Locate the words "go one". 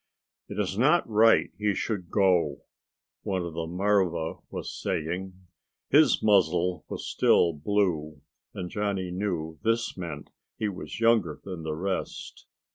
2.09-3.43